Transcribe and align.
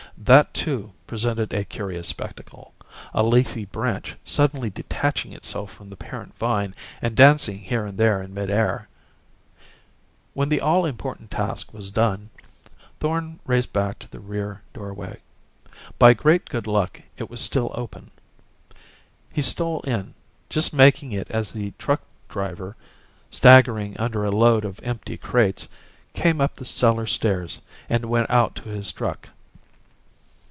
That, 0.23 0.53
too, 0.53 0.93
presented 1.07 1.51
a 1.51 1.65
curious 1.65 2.07
spectacle: 2.07 2.73
a 3.11 3.23
leafy 3.23 3.65
branch 3.65 4.15
suddenly 4.23 4.69
detaching 4.69 5.33
itself 5.33 5.73
from 5.73 5.89
the 5.89 5.95
parent 5.97 6.37
vine 6.37 6.75
and 7.01 7.15
dancing 7.17 7.57
here 7.57 7.87
and 7.87 7.97
there 7.97 8.21
in 8.21 8.31
mid 8.31 8.51
air. 8.51 8.87
When 10.35 10.47
the 10.49 10.61
all 10.61 10.85
important 10.85 11.31
task 11.31 11.73
was 11.73 11.89
done, 11.89 12.29
Thorn 12.99 13.39
raced 13.47 13.73
back 13.73 13.97
to 13.99 14.11
the 14.11 14.19
rear 14.19 14.61
doorway. 14.75 15.21
By 15.97 16.13
great 16.13 16.47
good 16.49 16.67
luck 16.67 17.01
it 17.17 17.27
was 17.27 17.41
still 17.41 17.71
open. 17.73 18.11
He 19.31 19.41
stole 19.41 19.81
in, 19.81 20.13
just 20.51 20.71
making 20.71 21.13
it 21.13 21.31
as 21.31 21.51
the 21.51 21.73
truck 21.79 22.03
driver, 22.29 22.75
staggering 23.31 23.97
under 23.97 24.23
a 24.23 24.29
load 24.31 24.65
of 24.65 24.79
empty 24.83 25.17
crates, 25.17 25.67
came 26.13 26.39
up 26.39 26.55
the 26.55 26.63
cellar 26.65 27.07
stairs 27.07 27.57
and 27.89 28.05
went 28.05 28.29
out 28.29 28.53
to 28.57 28.69
his 28.69 28.91
truck. 28.91 29.29